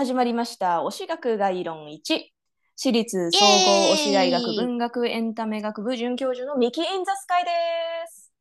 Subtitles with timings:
[0.00, 0.78] 始まりました。
[0.78, 2.00] 推し学概論1。
[2.74, 7.50] 私立総合推し大学文学エンタメ学部准教授のミキ・イン・ザ・スカイで
[8.10, 8.32] す。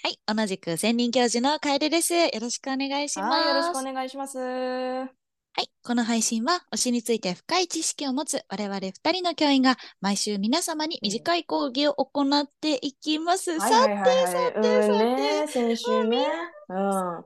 [0.00, 2.14] はい、同じく専任教授の楓です。
[2.14, 3.36] よろしくお願いします。
[3.36, 4.38] はい、よろしくお願いします。
[4.38, 5.10] は
[5.54, 13.56] はい、この配信は推しについて深い知識を持つ我々二人の教員が毎週皆様に短い講義を行っていきます。
[13.56, 13.66] いさ。
[13.66, 16.28] てさてうんさね、て、先週ね。
[16.68, 17.24] うん。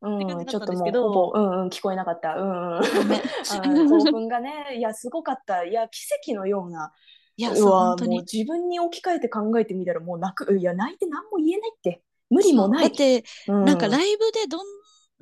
[0.00, 2.34] ちょっともうほぼ、うんうん、聞こえなかった。
[2.34, 2.82] うんうん。
[3.88, 5.64] 興奮がね、いや、すごかった。
[5.64, 6.00] いや、奇
[6.30, 6.92] 跡のような。
[7.36, 8.20] いや、本当に。
[8.20, 12.02] 自分に置き換えて考えてみたら、もう泣く、いや、泣いて何も言えないって。
[12.28, 12.84] 無理もない。
[12.84, 14.58] だって、うんなんかライブでど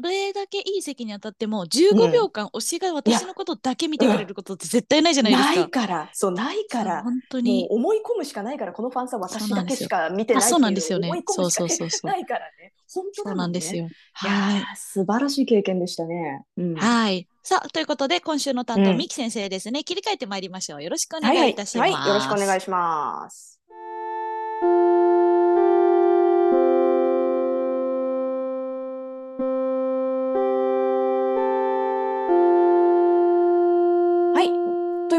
[0.03, 5.55] れだけいい席に当たっても、15秒間推しが私のことだけ見てくれることって絶対ないじゃないですか。
[5.55, 7.03] ないから、そう、ないから。
[7.03, 7.67] 本当に。
[7.71, 12.73] 思い込むしかないから、このファンさん私だけしか見てないそうなんですよね思い込むしかそうそうそうそうないからね。
[12.93, 13.89] 本当そうなんですよ。
[14.13, 14.63] はい。
[14.77, 16.45] 素晴らしい経験でしたね。
[16.57, 17.29] うんはい。
[17.43, 19.85] さあ、ということで、今週の担当、うんミキ先生ですね。
[19.85, 20.83] 切り替えてまいりましょう。
[20.83, 21.93] よろしくおはいはいい願いたします。
[21.93, 23.54] はい、よろしくお願いします。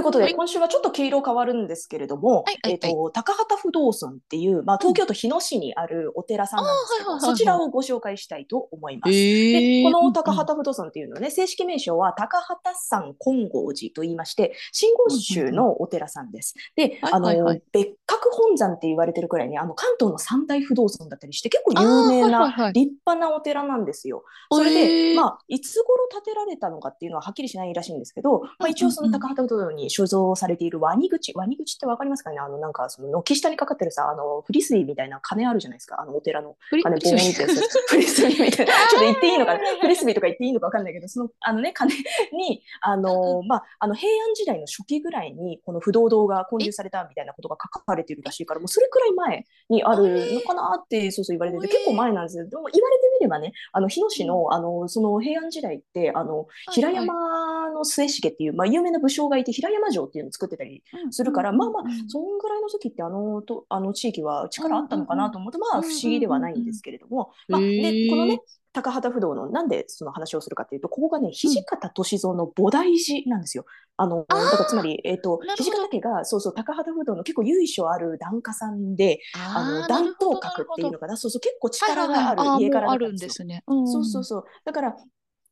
[0.05, 0.35] ことで、はい。
[0.35, 7.35] 今週はちょっと毛色変わるんですけれども、はいはいえっ、と、高畑不動尊っていう、まあ、東京都日野市にあるお寺さんなんですけど、あーはいはいはいはい。
[7.35, 9.11] そちらをご紹介したいと思います。
[9.11, 16.55] えでーこの高畑不動尊っていうのはね、正式名称は高畑山金剛寺と言いまして、真言宗のお寺さんです。
[16.75, 17.63] で、はいあの、はいはい。
[17.71, 24.23] 別格本山って言われてるくらいね、あの、関東の三大不動尊だったりして、結構有名なはい立派なお寺なんですよ。
[24.51, 32.38] それで、えーまあ、いつ頃建てられたのかっていうのははっきりしないらしいんですけど、まあ、一応その高畑不動に所蔵されているワニ口、ワニ口ってわかりますかね？
[32.39, 36.56] あの、なんか、その、軒下にかかってるさ、あの、フリスビーみたいな鐘あるじゃないですか、あの、お寺の。
[36.69, 37.56] フリ鐘ボーンってやつ。
[37.89, 38.73] フリスビーみたいな。
[38.73, 41.94] ちょっと言っていいのかなフリスビーとか言っていいのかわかんないけど、その、あのね、鐘
[42.33, 52.47] に、あの、まあ、あの、平安時代の初期ぐらいに、この不動堂が建立されたみたいなことが書かれているらしいから、もうそれくらい前にあるのかなって、そうそう言われてて、えー結構前なんですよ。
[52.47, 68.41] でも言われてみればね、あの、日野市の、あの、その平安時代って、あの、平山の末重っていう、まあ、有名な武将がいて、平山城っていうのを作ってたりするから、まあまあ、そんぐらいの時ってあのとあの地域は力あったのかなと思うと、まあ不思議ではないんですけれども、まあ、でこのね
[68.74, 73.66] 高畑不動のなんでその話をするかっていうとここがね土方歳三の菩提寺なんですよ。
[73.97, 81.16] あのだからつまり、えー、と土方家がそうそう高畑不動の結構由緒ある檀家さんであの檀頭閣っていうのかな。
[81.16, 83.09] そうそう結構力がある家からだあったんでよ。
[83.12, 83.63] るんですすね。
[83.68, 84.45] そうそうそう。
[84.66, 84.95] だから、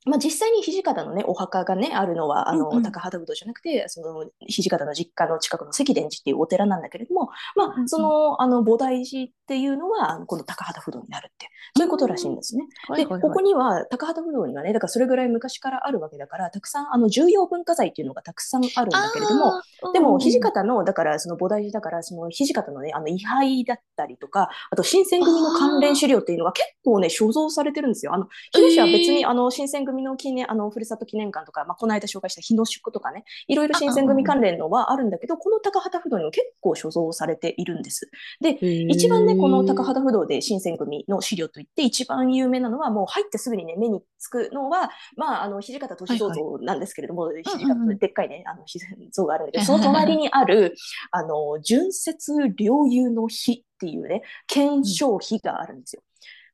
[0.05, 2.83] まあ、実際に土方のね、お墓がね、あるのは、あの、うんうん。
[2.83, 7.89] 高畑不動じゃなくて、その、土方の実家の近くの石田寺っていうお寺なんだけれども、まあ、うんうん。
[7.89, 12.65] その、あの、菩提寺っていうのは、あのこの高畑不動になるって、そういうことらしいんですね。
[12.95, 19.61] で、ここには、高畑不動にはね、だからそれぐらい昔からあるわけだから、たくさん、あの、重要文化財っていうのがたくさんあるんだけれども、
[19.93, 28.13] でも、土方の、だから、その菩提寺だから、その土方のね、あの、位牌だったりとか、あと、新選組の関連資料っていうのが結構ね、所蔵されてるんですよ。
[28.13, 29.29] あの、日野市は別に、えー。
[29.29, 38.09] あの、新選組の記念、あの、ふるさと記念館とか、まあ、この間紹介した日野宿とかね、いろいろ新選組関連のはあるんだけど、この高畑不動にも結構所蔵されているんです。
[38.41, 38.51] で、
[38.89, 48.63] 一番ね、この高畑不動で新選組の資料といって、一番有名なのは、もう入ってすぐにね、目につくのは、まあ、あの、土方歳三像なんですけれども、土方のでっかいね、あの、
[49.11, 50.75] 像があるんだけど、その隣にある、
[51.11, 56.01] あの、純節両友の碑っていうね、検証碑があるんですよ。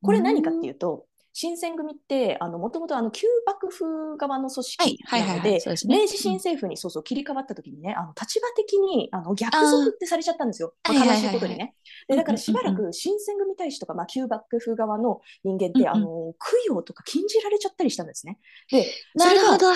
[0.02, 10.74] これ何かっていうと、新選組って、あの、もともとあの、旧幕府側の組織なので明治新政府にそうそう切り替わった時にね、あの、立場的に、あの、逆賊ってされちゃったんですよ。
[10.88, 11.76] 悲しいことにね。
[12.08, 16.36] で、だからしばらうんく新選組大使とか、まあ、旧幕府側の人間って、うんうんあの、供
[16.76, 18.40] 養とか禁じられちゃったりしたんですね。
[18.72, 18.86] で、
[19.16, 19.68] なるほど。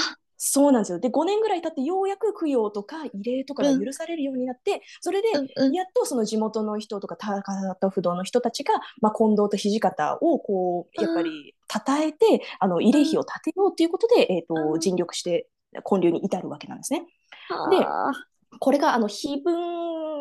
[0.46, 1.00] そうなんですよ。
[1.00, 5.72] で、5年ぐらい経ってようやく供養とか慰霊とかが許されるようになって、それで、うんうん。
[5.72, 14.74] やっとその地元の人とか高畑不動の人たちが、まあ、近藤と土方をこうやっぱり称えて、あの慰霊碑を建てようということで、えー、うん。
[14.74, 15.48] と尽力して
[15.90, 17.06] 建立に至るわけなんですね。
[17.72, 18.12] ではあ。
[18.60, 19.73] これがあの碑文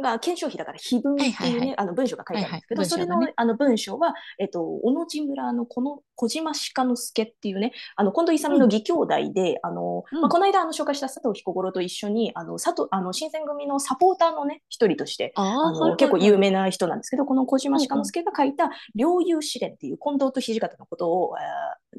[0.02, 2.90] が検証碑だから碑文っていうね、はいはいはあの文章が書いてあるんですけど、はいはい。
[2.90, 10.20] それのあの文章は、えっと、小野寺村のこの小島鹿之助っていうね、あの近藤勇の義兄弟で、あのうん。
[10.20, 21.34] まあ、この間あの紹介した佐藤彦五郎と一緒に、あの佐藤あの新選組のサポーターのね、一人として、あの結構有名な人なんですけど、この小島鹿之助が書いた領有試練っていう近藤と土方のことを、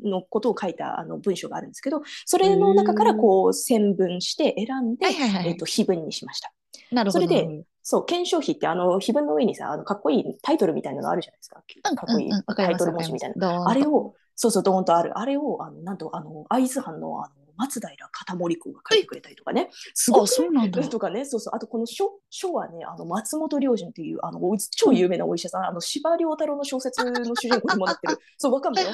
[0.04, 6.52] のことを書いたあの文章があるんですけど、それの中からこう選文して選んで、はいはいはいえっと、碑文にしました。
[6.92, 7.26] なるほど。
[7.26, 11.62] それでそう、検証碑ってあの、碑文の上にさ、あの、かっこいいタイトルみたいなのあるじゃないですか。
[11.90, 12.32] うんかっこいい
[12.62, 13.36] タイトル文字みたいな。
[13.70, 15.18] あれを、そうそう、ドーンとある。
[15.18, 19.70] あれを、あの、なんと、あの、会津藩の、あの、松平片森公が書いてくれたりとかね。
[19.94, 20.28] すごい。
[20.28, 20.82] そうなんだ。
[20.88, 21.56] とかね、そうそう。
[21.56, 24.40] あとこの書書はね、あの松本良順っていうあの
[24.72, 28.86] 超有名なお医者さん、あの司馬遼太郎の小説の主人公にもなってる、 そうわかんない。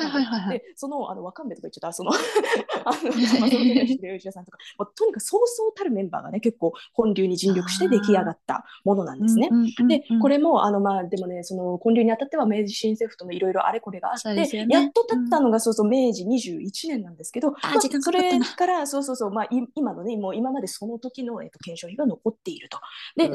[0.50, 2.12] で、そのあのわかんないとか言っちゃったその
[2.86, 9.50] あの松本良順っていうお医者さんとか、まあ、とにかくそうそうたるメンバーがね結構本流に尽力して出来上がったものなんですね。
[9.88, 22.78] で、これもあのまあでもねその本流にあたっては明治新政府ともいろいろあれこれがあって、ね、やっと経ったのがそうそう明治21年なんですけど、まあ、それからそうそうそうまあ今のねもう今までその時のえっと検証費が残っていると。
[23.16, 23.32] で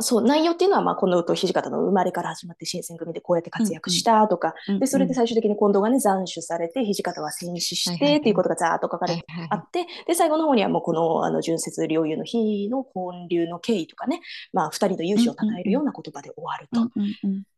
[0.00, 14.20] そう、内容っていうのは、まあ、近藤と土方の生まれから始まって新選組でこうやって活躍したとか、で、それで最終的に近藤がね、斬首されて、土方は戦死してっていうことがざーっと書かれてあって、で、最後の方にはもうこの、あの、純節領有の日の本流の経緯とかね、
[14.52, 16.90] まあ、二人の勇姿を称えるような言葉で終わると。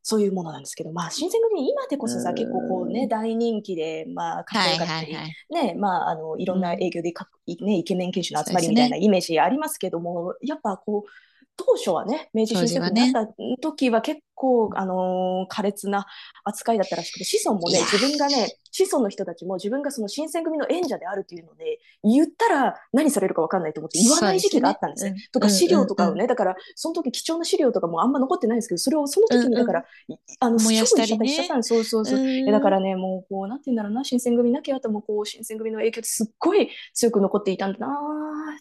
[0.08, 5.16] そういうものなんですけど、まあ、新選組、今でこそさ、結構こうね、大人気で、まあ、かっこよかったり、
[5.50, 7.28] ね、まあ、あの、いろんな影響でか、
[7.60, 11.10] ね、イケメン研修の集まりみたいなイメージありますけども、やっぱこう、
[11.56, 16.06] 当初はね、明治新政府になった時は結構、あのー、苛烈な
[16.44, 25.10] 扱いだったらしくて、子孫もね、自分がね、子孫の人たちも自分がその新選組の演者であるというので、言ったら何されるか分かんないと思って言わない時期があったんですね。
[25.10, 30.14] すねとか資料とかをね、だから、その時貴重な資料とかもあんま残ってないんですけど、それをその時に、だから、うん。
[30.14, 32.18] うん、あの、燃やしたり、ね、しちゃったんそうそうそう。
[32.18, 32.22] う。
[32.22, 37.86] ん、だからね、もう、こう、なんて言うんだろうな、新選組なきゃとも、こう、新選組の影響ってすっごい強く残っていたんだな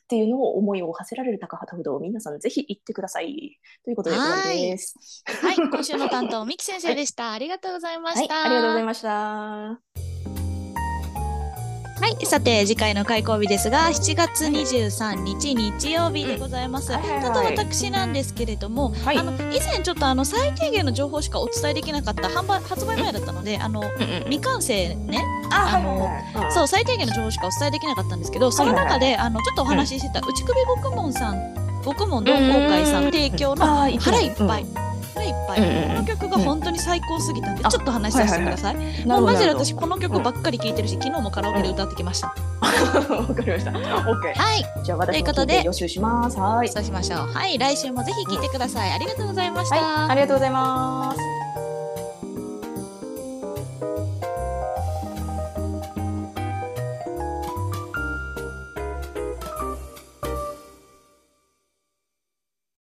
[0.02, 3.60] っていうのを思いを馳せられる高畑不動、皆さんぜひ行ってください。
[3.84, 5.24] ということで、終わりです。
[5.26, 7.36] はい、今週の担当、三木先生でした、はい。
[7.36, 8.46] ありがとうございました、はい。
[8.46, 9.80] ありがとうございました。
[11.98, 16.90] はい、さて次回の開講日ですが7月23日日曜日でございます。
[16.90, 23.82] ただ私なんですけれども、はい、あの以前ちょっとあの最低限の情報しかお伝えできなかった販売発売前だったので、あの、
[24.26, 30.54] 未完成ね、あの、そう最低限の情報しかお伝えできなかったんですけど、その中であのちょっとお話ししてた内首
[30.84, 34.85] 獄門さん、獄門同好会さん提供の腹いっぱい。
[35.48, 38.76] ぱい、この曲が本当に最高すぎたんで、ちょっと話させてください。
[39.06, 42.36] もうマジで私この曲ばっかり聴いてるし、昨日もカラオケで歌ってきました。
[43.14, 43.72] わかりました。
[43.72, 44.34] OK。
[44.34, 44.84] はい。
[44.84, 46.38] じゃあ私も聞い予習します。
[46.40, 46.70] はい。
[46.70, 47.20] そうしましょう。
[47.34, 47.58] はい。
[47.58, 48.92] 来週もぜひ聴いてください。
[48.92, 50.10] ありがとうございました。
[50.10, 51.35] ありがとうございます。